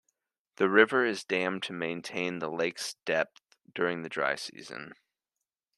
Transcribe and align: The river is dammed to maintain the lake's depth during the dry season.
The 0.55 0.67
river 0.67 1.05
is 1.05 1.23
dammed 1.23 1.61
to 1.61 1.73
maintain 1.73 2.39
the 2.39 2.49
lake's 2.49 2.95
depth 3.05 3.39
during 3.71 4.01
the 4.01 4.09
dry 4.09 4.33
season. 4.33 4.95